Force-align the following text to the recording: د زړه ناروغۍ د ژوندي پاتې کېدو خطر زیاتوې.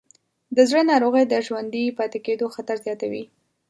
د 0.55 0.57
زړه 0.69 0.81
ناروغۍ 0.91 1.23
د 1.27 1.33
ژوندي 1.47 1.95
پاتې 1.97 2.17
کېدو 2.25 2.45
خطر 2.55 2.75
زیاتوې. 2.85 3.23